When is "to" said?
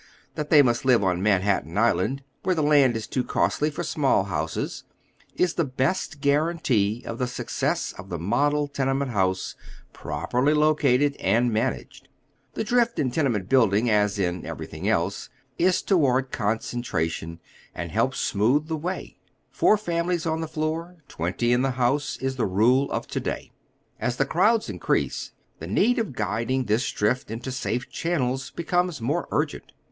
23.05-23.19